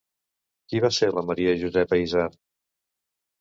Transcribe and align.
Qui 0.71 0.79
va 0.85 0.89
ser 0.97 1.09
la 1.17 1.23
Maria 1.27 1.53
Josepa 1.65 2.01
Izard? 2.05 2.41